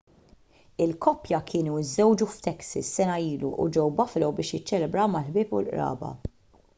il-koppja 0.83 1.39
kienu 1.49 1.75
żżewġu 1.89 2.27
f'texas 2.35 2.89
sena 2.95 3.17
ilu 3.25 3.51
u 3.65 3.67
ġew 3.75 3.85
buffalo 3.99 4.31
biex 4.39 4.55
jiċċelebraw 4.57 5.13
mal-ħbieb 5.17 5.55
u 5.59 5.63
l-qraba 5.65 6.11